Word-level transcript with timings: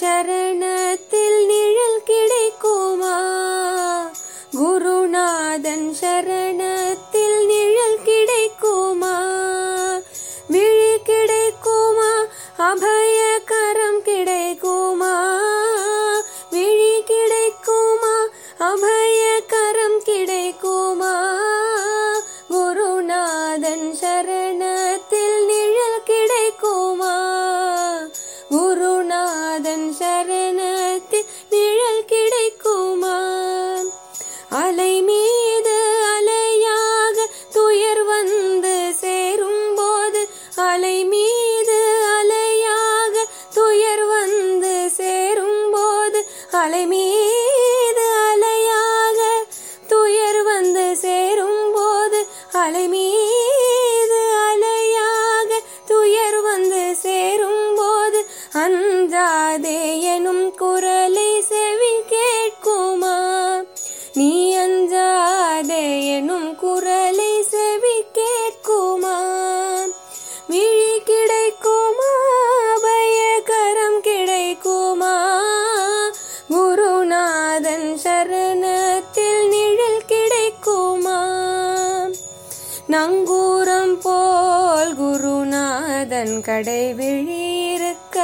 சரணத்தில் 0.00 1.46
நிழல் 1.46 2.02
கிடைக்குமா? 2.04 3.16
குருநாதன் 4.50 5.94
சரணத்தில் 6.00 7.46
நிழல் 7.46 8.02
கிடைக்குமா? 8.04 9.16
விழி 10.48 11.02
கிடைக்குமா? 11.04 12.24
அபய 12.56 13.40
கரம் 13.44 14.02
கிடைக்குமா? 14.02 15.40
விழி 16.50 17.02
கிடைக்குமா? 17.02 18.26
அபய 18.58 19.42
கரம் 19.46 20.02
கிடைக்குமா? 20.04 21.67
அலை 34.80 34.96
மீது 35.02 35.76
அலையாக 36.08 37.16
துயர் 37.54 38.02
வந்து 38.08 38.74
சேரும் 39.00 39.64
போது 39.78 40.20
அலை 40.64 40.98
மீது 41.04 41.78
அலையாக 42.10 43.24
துயர் 43.56 44.04
வந்து 44.10 44.74
சேரும் 44.98 45.64
போது 45.74 46.20
அலை 46.60 46.84
மீது 46.92 48.04
அலையாக 48.22 49.20
துயர் 49.92 50.40
வந்து 50.44 50.86
சேரும் 50.96 51.64
போது 51.76 52.20
அலை 52.62 52.86
மீது 52.94 54.20
அலையாக 54.44 55.60
துயர் 55.90 56.40
வந்து 56.42 56.84
சேரும் 57.02 57.66
போது 57.74 58.22
அஞ்சாதே 58.62 59.78
எனும் 60.14 60.46
குரல் 60.58 60.97
சரணத்தில் 78.02 79.48
நிழல் 79.48 80.04
கிடைக்குமா? 80.06 81.20
நங்கூரம் 82.88 83.96
போல் 84.02 84.92
குருநாதன் 84.94 86.40
கடை 86.40 86.94
விழியிருக்க 86.94 88.18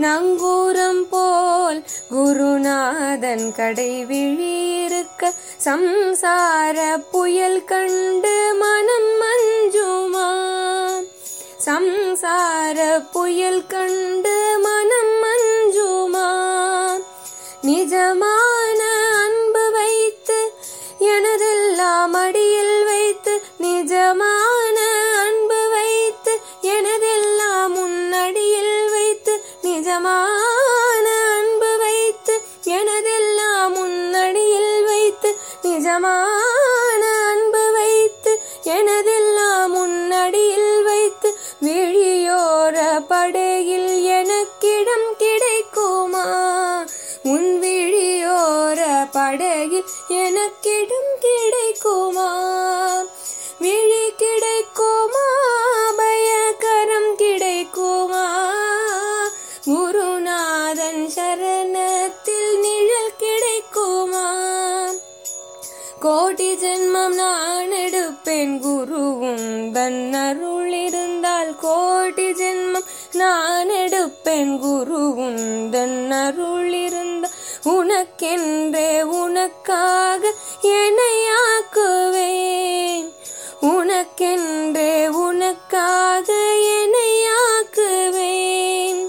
நங்கூரம் 0.00 1.02
போல் 1.10 1.82
குருநாதன் 2.14 3.52
கடை 3.52 4.04
விழியிருக்க 4.04 5.32
சம்சார 5.64 6.78
புயல் 7.10 7.64
கண்டு 7.64 8.54
மனம் 8.58 9.12
மஞ்சுமா? 9.20 10.28
சம்சார 11.66 12.78
புயல் 13.12 13.66
கண்டு 13.66 14.29
எனதெல்லாம் 21.80 22.14
அடியில் 22.20 22.78
வைத்து 22.86 23.34
நிஜமான 23.60 24.76
அன்பு 25.20 25.60
வைத்து 25.72 26.32
எனதெல்லாம் 26.70 27.72
முன்னடியில் 27.74 28.76
வைத்து 28.90 29.34
நிஜமான 29.64 31.06
அன்பு 31.30 31.70
வைத்து 31.76 32.36
எனதெல்லாம் 32.74 33.72
முன்னடியில் 33.76 34.76
வைத்து 34.84 35.32
நிஜமான 35.64 36.39
படகில் 49.12 49.84
எனக்கிடம் 50.08 51.12
கிடைக்குமா? 51.20 52.28
விழி 53.58 54.12
கிடைக்குமா? 54.16 55.26
பயகரம் 55.96 57.16
கிடைக்குமா? 57.16 58.24
குருநாதன் 59.64 61.10
சரணத்தில் 61.16 62.58
நிழல் 62.60 63.16
கிடைக்குமா? 63.18 64.26
கோடி 66.00 66.54
ஜென்மம் 66.54 67.14
நான் 67.14 67.70
எடுப்பேன் 67.70 68.58
குருவும் 68.58 69.72
தன் 69.72 70.14
அருள் 70.14 70.72
இருந்தால் 70.72 71.56
கோடி 71.60 72.30
ஜென்மம் 72.30 72.86
நான் 73.12 73.70
எடுப்பேன் 73.70 74.58
குருவும் 74.58 75.70
தன் 75.70 76.10
அருள் 76.10 76.72
இருந்தால் 76.72 77.29
உனக்கென்றே 77.62 79.02
உனக்காக 79.02 80.32
எனையாக்குவேன் 80.62 82.50
உனக்கென்றே 83.60 85.08
உனக்காக 85.08 86.32
எனையாக்குவேன் 86.78 89.08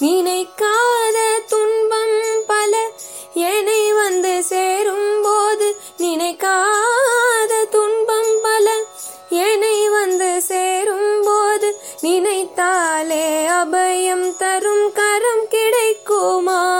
நினைக்காத 0.00 1.46
துன்பம் 1.46 2.46
பல 2.46 2.90
என்னை 3.34 3.92
வந்து 3.92 4.42
சேரும் 4.42 5.22
போது 5.22 5.76
நினைக்காத 5.98 7.66
துன்பம் 7.70 8.42
பல 8.42 8.84
என்னை 9.28 9.88
வந்து 9.88 10.42
சேரும் 10.42 11.24
போது 11.24 11.78
நினைத்தாலே 12.00 13.48
அபயம் 13.48 14.36
தரும் 14.36 14.92
கரம் 14.92 15.48
கிடைக்குமா? 15.48 16.75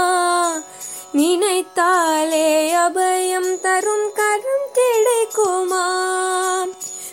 அபயம் 2.86 3.60
தரும் 3.60 4.12
கரம் 4.12 4.68
கிடைக்குமா? 4.72 5.86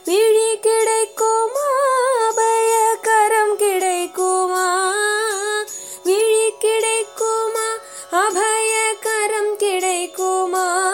விழி 0.06 0.60
கிடைக்குமா? 0.60 1.68
அபய 2.30 2.98
கரம் 3.02 3.56
கிடைக்குமா? 3.56 4.94
விழி 6.04 6.54
கிடைக்குமா? 6.60 7.78
அபய 8.10 8.96
கரம் 9.00 9.56
கிடைக்குமா? 9.58 10.94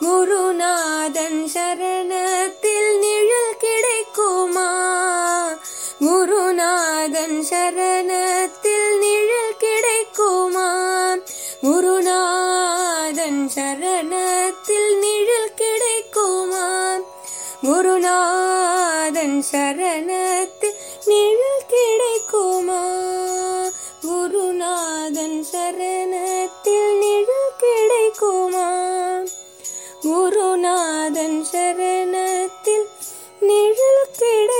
குருநாதன் 0.00 1.50
சரணத்தில் 1.54 2.98
நிழல் 2.98 3.56
கிடைக்குமா? 3.58 4.70
குருநாதன் 6.00 7.44
சரணத்தில் 7.50 8.98
நிழல் 8.98 9.56
கிடைக்குமா? 9.58 10.99
சரணத்தில் 13.54 14.90
நிழல் 14.98 15.54
கிடைக்குமாம். 15.56 17.04
குருநாதன் 17.62 19.38
சரணத்தில் 19.50 20.78
நிழல் 21.06 21.64
கிடைக்குமா 21.68 22.82
குருநாதன் 24.06 25.38
சரணத்தில் 25.52 26.88
நிழல் 26.98 27.56
கிடைக்குமா 27.58 28.68
குருநாதன் 30.02 31.38
சரணத்தில் 31.52 32.86
நிழல் 33.40 34.06
கிடை 34.18 34.59